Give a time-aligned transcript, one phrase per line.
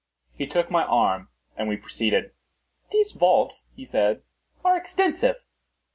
[0.33, 2.31] He again took my arm, and we proceeded.
[2.89, 4.23] "These vaults," he said,
[4.65, 5.35] "are extensive."